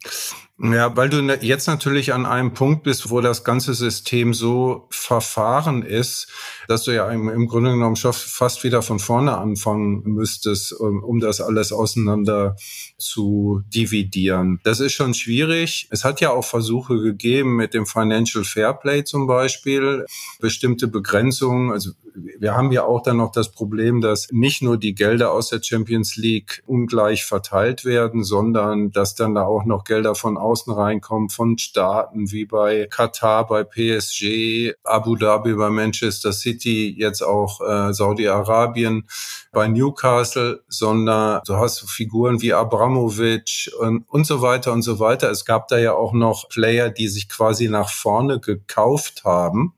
[0.60, 4.88] Ja, weil du ne, jetzt natürlich an einem Punkt bist, wo das ganze System so
[4.90, 6.26] verfahren ist,
[6.66, 11.40] dass du ja im, Grunde genommen fast wieder von vorne anfangen müsstest, um, um das
[11.40, 12.56] alles auseinander
[12.98, 14.58] zu dividieren.
[14.64, 15.86] Das ist schon schwierig.
[15.92, 20.06] Es hat ja auch Versuche gegeben mit dem Financial Fairplay zum Beispiel,
[20.40, 21.70] bestimmte Begrenzungen.
[21.70, 21.92] Also
[22.38, 25.62] wir haben ja auch dann noch das Problem, dass nicht nur die Gelder aus der
[25.62, 31.28] Champions League ungleich verteilt werden, sondern dass dann da auch noch Gelder von außen reinkommen,
[31.28, 37.92] von Staaten wie bei Katar, bei PSG, Abu Dhabi, bei Manchester City, jetzt auch äh,
[37.92, 39.06] Saudi-Arabien,
[39.52, 45.30] bei Newcastle, sondern du hast Figuren wie Abramovic und, und so weiter und so weiter.
[45.30, 49.74] Es gab da ja auch noch Player, die sich quasi nach vorne gekauft haben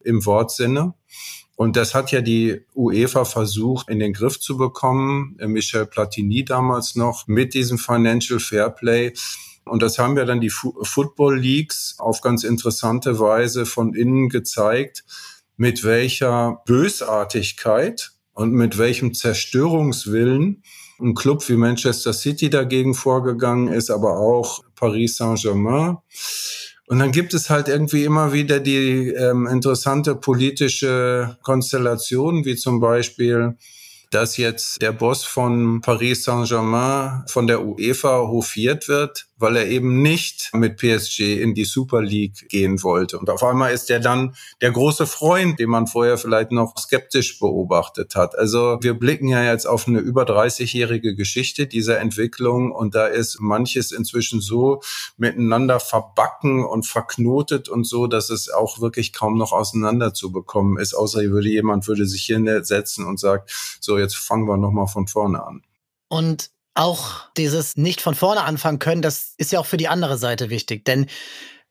[0.00, 0.94] im Wortsinne.
[1.56, 6.96] Und das hat ja die UEFA versucht in den Griff zu bekommen, Michel Platini damals
[6.96, 9.12] noch, mit diesem Financial Fairplay.
[9.64, 15.04] Und das haben ja dann die Football Leagues auf ganz interessante Weise von innen gezeigt,
[15.56, 20.62] mit welcher Bösartigkeit und mit welchem Zerstörungswillen
[21.00, 25.98] ein Club wie Manchester City dagegen vorgegangen ist, aber auch Paris Saint-Germain.
[26.86, 32.80] Und dann gibt es halt irgendwie immer wieder die ähm, interessante politische Konstellation, wie zum
[32.80, 33.56] Beispiel
[34.14, 40.00] dass jetzt der Boss von Paris Saint-Germain von der UEFA hofiert wird, weil er eben
[40.00, 43.18] nicht mit PSG in die Super League gehen wollte.
[43.18, 47.38] Und auf einmal ist er dann der große Freund, den man vorher vielleicht noch skeptisch
[47.38, 48.38] beobachtet hat.
[48.38, 53.40] Also wir blicken ja jetzt auf eine über 30-jährige Geschichte dieser Entwicklung und da ist
[53.40, 54.82] manches inzwischen so
[55.16, 60.78] miteinander verbacken und verknotet und so, dass es auch wirklich kaum noch auseinander zu bekommen
[60.78, 65.06] ist, außer würde jemand würde sich hinsetzen und sagt, so jetzt fangen wir nochmal von
[65.08, 65.62] vorne an.
[66.08, 70.18] Und auch dieses nicht von vorne anfangen können, das ist ja auch für die andere
[70.18, 70.84] Seite wichtig.
[70.84, 71.06] Denn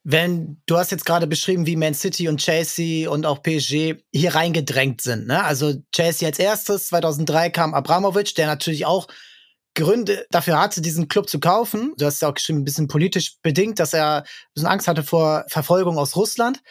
[0.03, 4.35] wenn du hast jetzt gerade beschrieben, wie Man City und Chelsea und auch PSG hier
[4.35, 5.27] reingedrängt sind.
[5.27, 5.43] Ne?
[5.43, 9.07] Also Chelsea als erstes, 2003 kam Abramovic, der natürlich auch
[9.75, 11.93] Gründe dafür hatte, diesen Club zu kaufen.
[11.97, 15.03] Du hast ja auch geschrieben, ein bisschen politisch bedingt, dass er ein bisschen Angst hatte
[15.03, 16.61] vor Verfolgung aus Russland.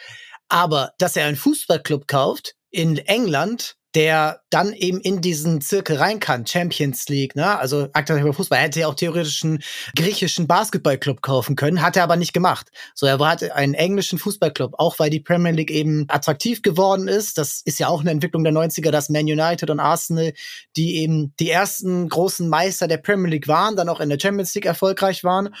[0.47, 6.19] Aber dass er einen Fußballclub kauft in England, der dann eben in diesen Zirkel rein
[6.19, 7.57] kann, Champions League, ne?
[7.59, 8.57] Also aktiver Fußball.
[8.57, 9.61] Er hätte ja auch theoretisch einen
[9.95, 12.71] griechischen Basketballclub kaufen können, hat er aber nicht gemacht.
[12.95, 17.37] So, er hatte einen englischen Fußballclub, auch weil die Premier League eben attraktiv geworden ist.
[17.37, 20.33] Das ist ja auch eine Entwicklung der 90er, dass Man United und Arsenal,
[20.75, 24.55] die eben die ersten großen Meister der Premier League waren, dann auch in der Champions
[24.55, 25.53] League erfolgreich waren.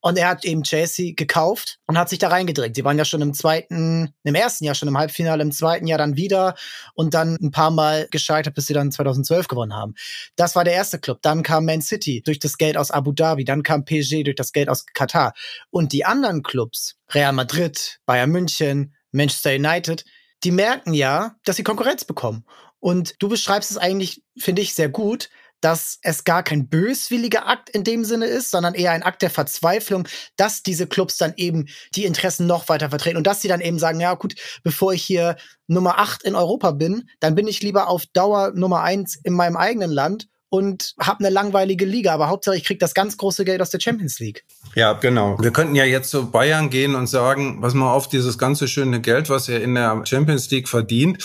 [0.00, 2.76] Und er hat eben Chelsea gekauft und hat sich da reingedrängt.
[2.76, 5.98] Sie waren ja schon im zweiten, im ersten Jahr schon im Halbfinale, im zweiten Jahr
[5.98, 6.54] dann wieder
[6.94, 9.94] und dann ein paar Mal gescheitert, bis sie dann 2012 gewonnen haben.
[10.36, 11.18] Das war der erste Club.
[11.22, 13.44] Dann kam Man City durch das Geld aus Abu Dhabi.
[13.44, 15.34] Dann kam PSG durch das Geld aus Katar.
[15.70, 20.04] Und die anderen Clubs, Real Madrid, Bayern München, Manchester United,
[20.44, 22.44] die merken ja, dass sie Konkurrenz bekommen.
[22.80, 25.30] Und du beschreibst es eigentlich, finde ich, sehr gut,
[25.62, 29.30] dass es gar kein böswilliger Akt in dem Sinne ist, sondern eher ein Akt der
[29.30, 33.60] Verzweiflung, dass diese Clubs dann eben die Interessen noch weiter vertreten und dass sie dann
[33.60, 35.36] eben sagen, ja gut, bevor ich hier
[35.68, 39.56] Nummer 8 in Europa bin, dann bin ich lieber auf Dauer Nummer 1 in meinem
[39.56, 43.62] eigenen Land und habe eine langweilige Liga, aber Hauptsache ich kriege das ganz große Geld
[43.62, 44.44] aus der Champions League.
[44.74, 45.38] Ja, genau.
[45.40, 49.00] Wir könnten ja jetzt zu Bayern gehen und sagen, was mal auf dieses ganze schöne
[49.00, 51.24] Geld, was er in der Champions League verdient,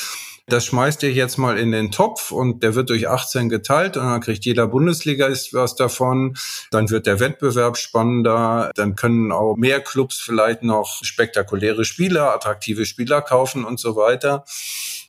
[0.50, 4.06] das schmeißt ihr jetzt mal in den Topf und der wird durch 18 geteilt und
[4.06, 6.38] dann kriegt jeder Bundesligist was davon.
[6.72, 12.86] Dann wird der Wettbewerb spannender, dann können auch mehr Clubs vielleicht noch spektakuläre Spieler, attraktive
[12.86, 14.46] Spieler kaufen und so weiter.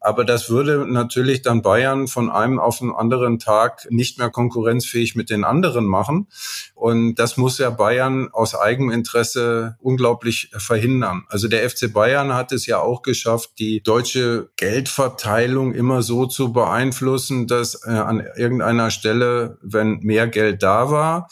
[0.01, 5.17] Aber das würde natürlich dann Bayern von einem auf den anderen Tag nicht mehr konkurrenzfähig
[5.17, 6.29] mit den anderen machen.
[6.75, 11.25] Und das muss ja Bayern aus Eigeninteresse unglaublich verhindern.
[11.29, 16.53] Also der FC Bayern hat es ja auch geschafft, die deutsche Geldverteilung immer so zu
[16.53, 21.29] beeinflussen, dass äh, an irgendeiner Stelle, wenn mehr Geld da war,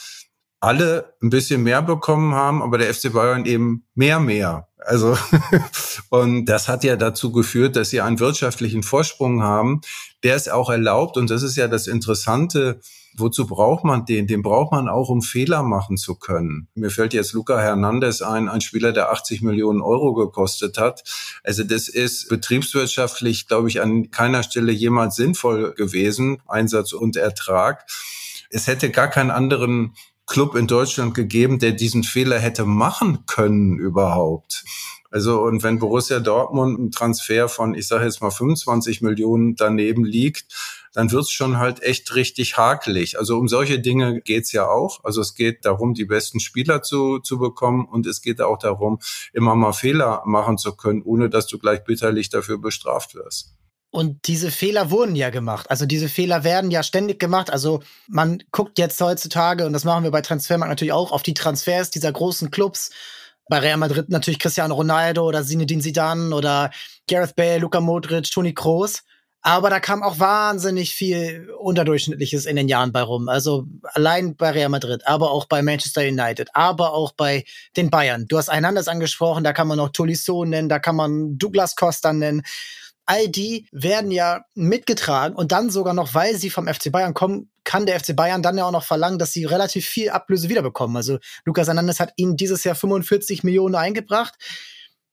[0.60, 4.68] alle ein bisschen mehr bekommen haben, aber der FC Bayern eben mehr, mehr.
[4.86, 5.18] Also,
[6.10, 9.80] und das hat ja dazu geführt, dass sie einen wirtschaftlichen Vorsprung haben,
[10.22, 11.16] der es auch erlaubt.
[11.16, 12.80] Und das ist ja das Interessante.
[13.18, 14.26] Wozu braucht man den?
[14.26, 16.68] Den braucht man auch, um Fehler machen zu können.
[16.74, 21.02] Mir fällt jetzt Luca Hernandez ein, ein Spieler, der 80 Millionen Euro gekostet hat.
[21.42, 27.86] Also das ist betriebswirtschaftlich, glaube ich, an keiner Stelle jemals sinnvoll gewesen, Einsatz und Ertrag.
[28.50, 29.94] Es hätte gar keinen anderen
[30.26, 34.64] Club in Deutschland gegeben, der diesen Fehler hätte machen können überhaupt.
[35.10, 40.04] Also und wenn Borussia Dortmund ein Transfer von, ich sage jetzt mal 25 Millionen daneben
[40.04, 40.52] liegt,
[40.92, 43.18] dann wird's schon halt echt richtig hakelig.
[43.18, 45.04] Also um solche Dinge geht's ja auch.
[45.04, 48.98] Also es geht darum, die besten Spieler zu, zu bekommen und es geht auch darum,
[49.32, 53.54] immer mal Fehler machen zu können, ohne dass du gleich bitterlich dafür bestraft wirst.
[53.90, 55.70] Und diese Fehler wurden ja gemacht.
[55.70, 57.50] Also diese Fehler werden ja ständig gemacht.
[57.50, 61.34] Also man guckt jetzt heutzutage, und das machen wir bei Transfermarkt natürlich auch, auf die
[61.34, 62.90] Transfers dieser großen Clubs.
[63.48, 66.70] Bei Real Madrid natürlich Cristiano Ronaldo oder Zinedine Zidane oder
[67.08, 69.02] Gareth Bale, Luka Modric, Toni Kroos.
[69.40, 73.28] Aber da kam auch wahnsinnig viel Unterdurchschnittliches in den Jahren bei rum.
[73.28, 77.44] Also allein bei Real Madrid, aber auch bei Manchester United, aber auch bei
[77.76, 78.26] den Bayern.
[78.26, 82.12] Du hast anders angesprochen, da kann man noch Tolisso nennen, da kann man Douglas Costa
[82.12, 82.42] nennen
[83.06, 87.50] all die werden ja mitgetragen und dann sogar noch, weil sie vom FC Bayern kommen,
[87.64, 90.96] kann der FC Bayern dann ja auch noch verlangen, dass sie relativ viel Ablöse wiederbekommen.
[90.96, 94.34] Also Lukas Hernandez hat ihnen dieses Jahr 45 Millionen eingebracht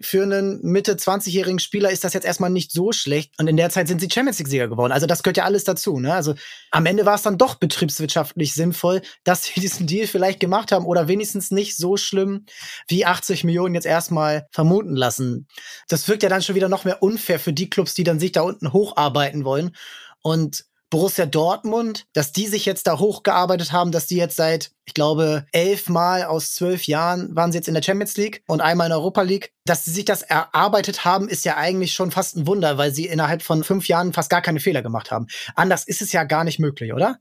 [0.06, 3.34] für einen Mitte 20-jährigen Spieler ist das jetzt erstmal nicht so schlecht.
[3.40, 4.92] Und in der Zeit sind sie Champions League-Sieger geworden.
[4.92, 6.00] Also das gehört ja alles dazu.
[6.00, 6.14] Ne?
[6.14, 6.36] Also
[6.72, 10.86] am Ende war es dann doch betriebswirtschaftlich sinnvoll, dass sie diesen Deal vielleicht gemacht haben
[10.86, 12.46] oder wenigstens nicht so schlimm,
[12.88, 15.48] wie 80 Millionen jetzt erstmal vermuten lassen.
[15.88, 18.32] Das wirkt ja dann schon wieder noch mehr unfair für die Clubs, die dann sich
[18.32, 19.76] da unten hocharbeiten wollen.
[20.22, 24.94] Und Borussia Dortmund, dass die sich jetzt da hochgearbeitet haben, dass die jetzt seit, ich
[24.94, 28.86] glaube, elf Mal aus zwölf Jahren waren sie jetzt in der Champions League und einmal
[28.86, 29.54] in der Europa League.
[29.66, 33.08] Dass sie sich das erarbeitet haben, ist ja eigentlich schon fast ein Wunder, weil sie
[33.08, 35.26] innerhalb von fünf Jahren fast gar keine Fehler gemacht haben.
[35.56, 37.18] Anders ist es ja gar nicht möglich, oder?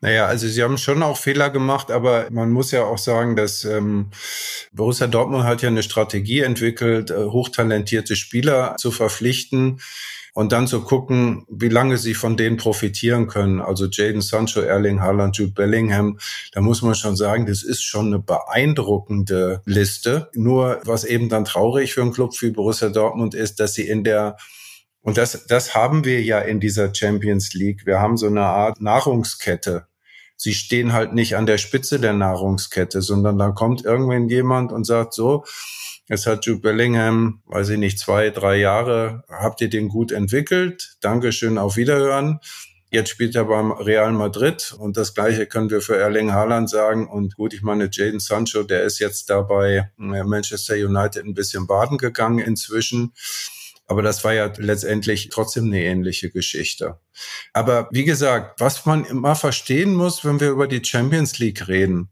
[0.00, 3.64] Naja, also sie haben schon auch Fehler gemacht, aber man muss ja auch sagen, dass
[3.64, 4.10] ähm,
[4.72, 9.78] Borussia Dortmund hat ja eine Strategie entwickelt, äh, hochtalentierte Spieler zu verpflichten
[10.36, 13.62] und dann zu gucken, wie lange sie von denen profitieren können.
[13.62, 16.18] Also Jaden Sancho, Erling Haaland, Jude Bellingham,
[16.52, 20.28] da muss man schon sagen, das ist schon eine beeindruckende Liste.
[20.34, 24.04] Nur was eben dann traurig für einen Club wie Borussia Dortmund ist, dass sie in
[24.04, 24.36] der
[25.00, 27.86] und das, das haben wir ja in dieser Champions League.
[27.86, 29.86] Wir haben so eine Art Nahrungskette.
[30.36, 34.84] Sie stehen halt nicht an der Spitze der Nahrungskette, sondern da kommt irgendwann jemand und
[34.84, 35.44] sagt so,
[36.08, 40.96] Jetzt hat Jude Bellingham, weiß ich nicht, zwei, drei Jahre, habt ihr den gut entwickelt.
[41.00, 42.38] Dankeschön, auf Wiederhören.
[42.90, 47.08] Jetzt spielt er beim Real Madrid und das Gleiche können wir für Erling Haaland sagen.
[47.08, 51.66] Und gut, ich meine, Jaden Sancho, der ist jetzt dabei äh, Manchester United ein bisschen
[51.66, 53.12] baden gegangen inzwischen.
[53.88, 57.00] Aber das war ja letztendlich trotzdem eine ähnliche Geschichte.
[57.52, 62.10] Aber wie gesagt, was man immer verstehen muss, wenn wir über die Champions League reden,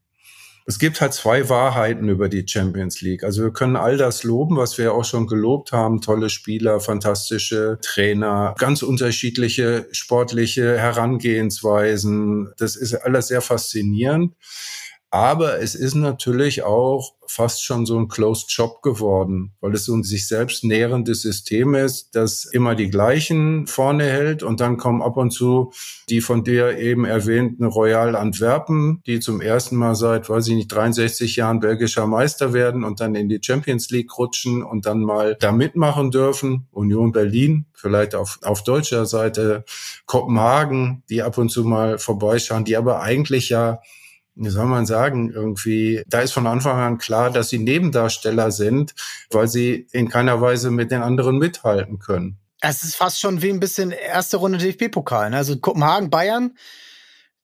[0.66, 3.22] es gibt halt zwei Wahrheiten über die Champions League.
[3.22, 6.00] Also wir können all das loben, was wir auch schon gelobt haben.
[6.00, 12.52] Tolle Spieler, fantastische Trainer, ganz unterschiedliche sportliche Herangehensweisen.
[12.56, 14.34] Das ist alles sehr faszinierend.
[15.14, 19.94] Aber es ist natürlich auch fast schon so ein Closed Shop geworden, weil es so
[19.94, 25.02] ein sich selbst nährendes System ist, das immer die gleichen vorne hält und dann kommen
[25.02, 25.70] ab und zu
[26.08, 30.72] die von dir eben erwähnten Royal Antwerpen, die zum ersten Mal seit, weiß ich nicht,
[30.72, 35.36] 63 Jahren belgischer Meister werden und dann in die Champions League rutschen und dann mal
[35.38, 36.66] da mitmachen dürfen.
[36.72, 39.64] Union Berlin, vielleicht auf, auf deutscher Seite
[40.06, 43.78] Kopenhagen, die ab und zu mal vorbeischauen, die aber eigentlich ja
[44.36, 48.94] wie soll man sagen, irgendwie, da ist von Anfang an klar, dass sie Nebendarsteller sind,
[49.30, 52.38] weil sie in keiner Weise mit den anderen mithalten können.
[52.60, 55.30] Es ist fast schon wie ein bisschen erste Runde DFB-Pokal.
[55.30, 55.36] Ne?
[55.36, 56.56] Also Kopenhagen, Bayern,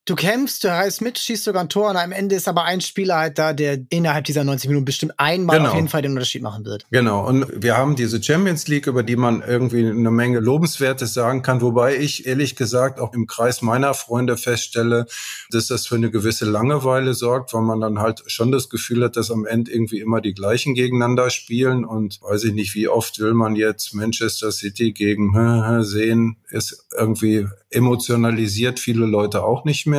[0.05, 2.81] du kämpfst, du reißt mit, schießt sogar ein Tor und am Ende ist aber ein
[2.81, 5.69] Spieler halt da, der innerhalb dieser 90 Minuten bestimmt einmal genau.
[5.69, 6.85] auf jeden Fall den Unterschied machen wird.
[6.89, 7.27] Genau.
[7.27, 11.61] Und wir haben diese Champions League, über die man irgendwie eine Menge Lobenswertes sagen kann,
[11.61, 15.05] wobei ich ehrlich gesagt auch im Kreis meiner Freunde feststelle,
[15.51, 19.17] dass das für eine gewisse Langeweile sorgt, weil man dann halt schon das Gefühl hat,
[19.17, 23.19] dass am Ende irgendwie immer die gleichen gegeneinander spielen und weiß ich nicht, wie oft
[23.19, 29.90] will man jetzt Manchester City gegen sehen, ist irgendwie emotionalisiert viele Leute auch nicht mehr.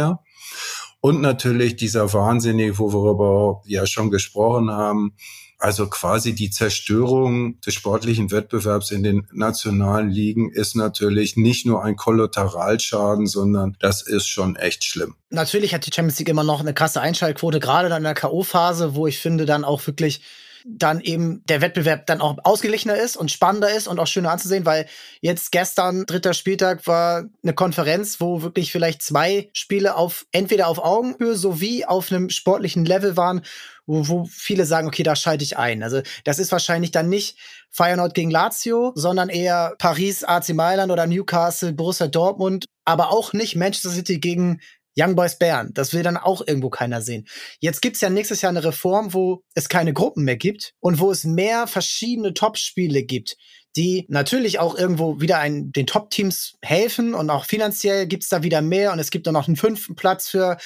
[1.01, 5.17] Und natürlich dieser Wahnsinnige, wo wir ja schon gesprochen haben,
[5.63, 11.85] also quasi die Zerstörung des sportlichen Wettbewerbs in den nationalen Ligen ist natürlich nicht nur
[11.85, 15.15] ein Kollateralschaden, sondern das ist schon echt schlimm.
[15.31, 18.95] Natürlich hat die Champions League immer noch eine krasse Einschaltquote, gerade dann in der K.O.-Phase,
[18.95, 20.23] wo ich finde, dann auch wirklich
[20.65, 24.67] dann eben der Wettbewerb dann auch ausgeglichener ist und spannender ist und auch schöner anzusehen,
[24.67, 24.87] weil
[25.21, 30.79] jetzt gestern, dritter Spieltag, war eine Konferenz, wo wirklich vielleicht zwei Spiele auf entweder auf
[30.79, 33.43] Augenhöhe sowie auf einem sportlichen Level waren,
[33.87, 35.83] wo, wo viele sagen, okay, da schalte ich ein.
[35.83, 37.37] Also das ist wahrscheinlich dann nicht
[37.71, 43.57] Feyenoord gegen Lazio, sondern eher Paris, AC Mailand oder Newcastle, Borussia Dortmund, aber auch nicht
[43.57, 44.61] Manchester City gegen
[44.97, 47.27] Young Boys Bern, das will dann auch irgendwo keiner sehen.
[47.61, 51.11] Jetzt gibt's ja nächstes Jahr eine Reform, wo es keine Gruppen mehr gibt und wo
[51.11, 53.37] es mehr verschiedene Top-Spiele gibt,
[53.77, 58.61] die natürlich auch irgendwo wieder ein, den Top-Teams helfen und auch finanziell gibt's da wieder
[58.61, 60.59] mehr und es gibt auch noch einen fünften Platz für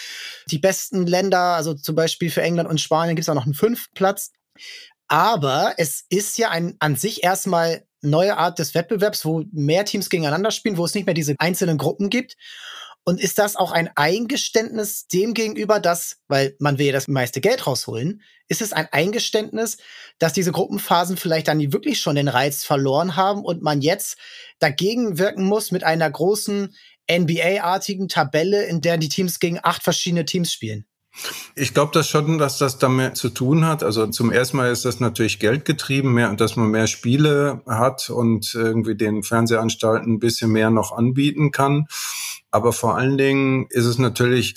[0.51, 3.95] die besten Länder, also zum Beispiel für England und Spanien gibt's auch noch einen fünften
[3.95, 4.33] Platz.
[5.09, 10.11] Aber es ist ja ein an sich erstmal neue Art des Wettbewerbs, wo mehr Teams
[10.11, 12.37] gegeneinander spielen, wo es nicht mehr diese einzelnen Gruppen gibt.
[13.09, 17.41] Und ist das auch ein Eingeständnis dem gegenüber, dass, weil man will ja das meiste
[17.41, 19.77] Geld rausholen, ist es ein Eingeständnis,
[20.19, 24.19] dass diese Gruppenphasen vielleicht dann wirklich schon den Reiz verloren haben und man jetzt
[24.59, 26.75] dagegen wirken muss mit einer großen
[27.09, 30.85] NBA-artigen Tabelle, in der die Teams gegen acht verschiedene Teams spielen?
[31.55, 33.83] Ich glaube das schon, dass das damit zu tun hat.
[33.83, 38.55] Also zum ersten Mal ist das natürlich geldgetrieben, mehr, dass man mehr Spiele hat und
[38.55, 41.87] irgendwie den Fernsehanstalten ein bisschen mehr noch anbieten kann.
[42.51, 44.55] Aber vor allen Dingen ist es natürlich,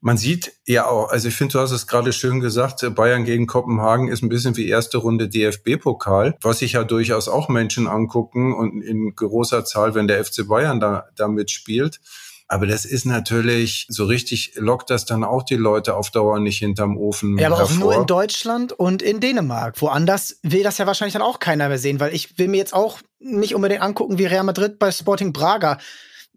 [0.00, 3.46] man sieht ja auch, also ich finde, du hast es gerade schön gesagt, Bayern gegen
[3.46, 8.54] Kopenhagen ist ein bisschen wie erste Runde DFB-Pokal, was sich ja durchaus auch Menschen angucken
[8.54, 12.00] und in großer Zahl, wenn der FC Bayern da, da mitspielt.
[12.48, 16.58] Aber das ist natürlich, so richtig lockt das dann auch die Leute auf Dauer nicht
[16.58, 17.38] hinterm Ofen.
[17.38, 17.74] Ja, aber hervor.
[17.74, 19.80] auch nur in Deutschland und in Dänemark.
[19.82, 22.74] Woanders will das ja wahrscheinlich dann auch keiner mehr sehen, weil ich will mir jetzt
[22.74, 25.78] auch nicht unbedingt angucken, wie Real Madrid bei Sporting Braga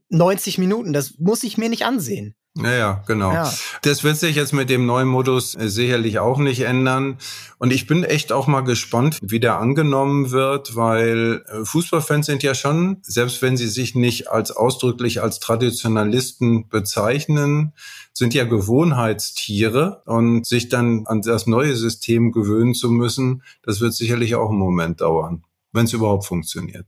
[0.09, 0.93] 90 Minuten.
[0.93, 2.35] Das muss ich mir nicht ansehen.
[2.57, 3.31] Ja, ja, genau.
[3.31, 3.53] Ja.
[3.83, 7.17] Das wird sich jetzt mit dem neuen Modus äh, sicherlich auch nicht ändern.
[7.57, 12.43] Und ich bin echt auch mal gespannt, wie der angenommen wird, weil äh, Fußballfans sind
[12.43, 17.73] ja schon, selbst wenn sie sich nicht als ausdrücklich als Traditionalisten bezeichnen,
[18.13, 23.93] sind ja Gewohnheitstiere und sich dann an das neue System gewöhnen zu müssen, das wird
[23.93, 26.87] sicherlich auch einen Moment dauern, wenn es überhaupt funktioniert.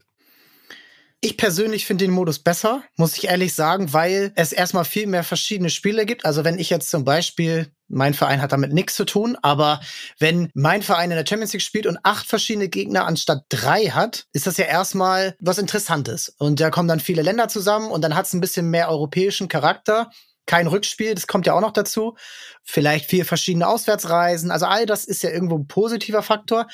[1.23, 5.23] Ich persönlich finde den Modus besser, muss ich ehrlich sagen, weil es erstmal viel mehr
[5.23, 6.25] verschiedene Spiele gibt.
[6.25, 9.81] Also wenn ich jetzt zum Beispiel, mein Verein hat damit nichts zu tun, aber
[10.17, 14.25] wenn mein Verein in der Champions League spielt und acht verschiedene Gegner anstatt drei hat,
[14.33, 16.29] ist das ja erstmal was Interessantes.
[16.39, 19.47] Und da kommen dann viele Länder zusammen und dann hat es ein bisschen mehr europäischen
[19.47, 20.09] Charakter
[20.47, 22.17] kein Rückspiel, das kommt ja auch noch dazu.
[22.63, 24.51] Vielleicht vier verschiedene Auswärtsreisen.
[24.51, 26.67] Also all das ist ja irgendwo ein positiver Faktor.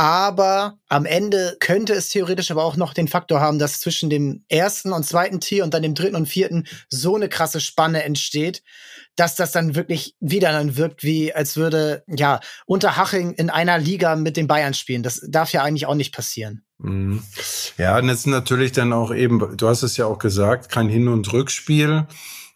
[0.00, 4.46] Aber am Ende könnte es theoretisch aber auch noch den Faktor haben, dass zwischen dem
[4.48, 8.62] ersten und zweiten Tier und dann dem dritten und vierten so eine krasse Spanne entsteht,
[9.14, 14.16] dass das dann wirklich wieder dann wirkt, wie als würde, ja, Unterhaching in einer Liga
[14.16, 15.02] mit den Bayern spielen.
[15.02, 16.64] Das darf ja eigentlich auch nicht passieren.
[16.78, 17.22] Mhm.
[17.76, 21.08] Ja, und jetzt natürlich dann auch eben, du hast es ja auch gesagt, kein Hin-
[21.08, 22.06] und Rückspiel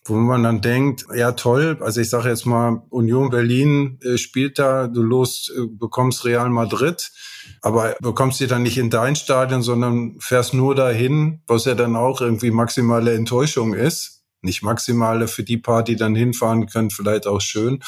[0.06, 4.58] wo man dann denkt, ja toll, also ich sage jetzt mal, Union Berlin äh, spielt
[4.58, 7.10] da, du los äh, bekommst Real Madrid,
[7.62, 11.96] aber bekommst sie dann nicht in dein Stadion, sondern fährst nur dahin, was ja dann
[11.96, 14.13] auch irgendwie maximale Enttäuschung ist
[14.44, 17.80] nicht maximale für die paar, die dann hinfahren können, vielleicht auch schön.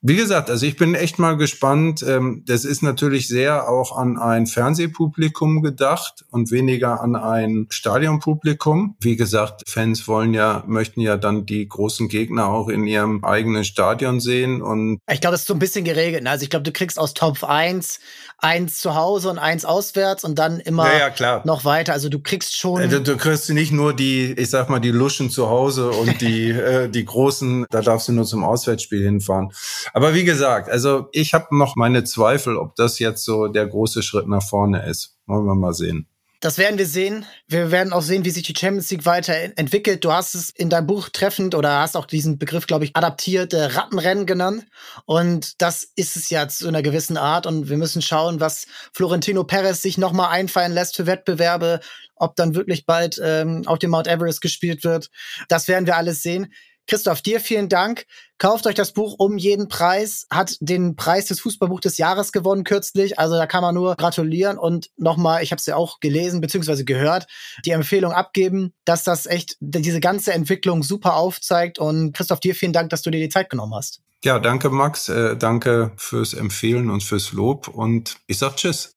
[0.00, 2.04] Wie gesagt, also ich bin echt mal gespannt.
[2.06, 8.96] Ähm, das ist natürlich sehr auch an ein Fernsehpublikum gedacht und weniger an ein Stadionpublikum.
[9.00, 13.64] Wie gesagt, Fans wollen ja, möchten ja dann die großen Gegner auch in ihrem eigenen
[13.64, 14.98] Stadion sehen und.
[15.10, 16.24] Ich glaube, das ist so ein bisschen geregelt.
[16.24, 16.30] Ne?
[16.30, 18.00] Also ich glaube, du kriegst aus Top 1
[18.42, 21.92] eins zu Hause und eins auswärts und dann immer ja, ja, noch weiter.
[21.92, 22.82] Also du kriegst schon.
[22.82, 26.20] Äh, du, du kriegst nicht nur die, ich sag mal, die Luschen zu Hause und
[26.20, 29.52] die, äh, die großen, da darfst du nur zum Auswärtsspiel hinfahren.
[29.92, 34.02] Aber wie gesagt, also ich habe noch meine Zweifel, ob das jetzt so der große
[34.02, 35.16] Schritt nach vorne ist.
[35.26, 36.06] Wollen wir mal sehen.
[36.42, 37.24] Das werden wir sehen.
[37.46, 40.04] Wir werden auch sehen, wie sich die Champions League weiterentwickelt.
[40.04, 43.52] Du hast es in deinem Buch treffend oder hast auch diesen Begriff, glaube ich, adaptiert,
[43.52, 44.66] äh, Rattenrennen genannt.
[45.04, 47.46] Und das ist es ja zu einer gewissen Art.
[47.46, 51.78] Und wir müssen schauen, was Florentino Perez sich nochmal einfallen lässt für Wettbewerbe,
[52.16, 55.10] ob dann wirklich bald ähm, auf dem Mount Everest gespielt wird.
[55.46, 56.52] Das werden wir alles sehen.
[56.86, 58.06] Christoph, dir vielen Dank.
[58.38, 60.26] Kauft euch das Buch um jeden Preis.
[60.30, 63.18] Hat den Preis des Fußballbuch des Jahres gewonnen kürzlich.
[63.18, 66.82] Also da kann man nur gratulieren und nochmal, ich habe es ja auch gelesen bzw.
[66.84, 67.26] gehört,
[67.64, 71.78] die Empfehlung abgeben, dass das echt diese ganze Entwicklung super aufzeigt.
[71.78, 74.00] Und Christoph, dir vielen Dank, dass du dir die Zeit genommen hast.
[74.24, 75.08] Ja, danke Max.
[75.08, 77.68] Äh, danke fürs Empfehlen und fürs Lob.
[77.68, 78.90] Und ich sag Tschüss.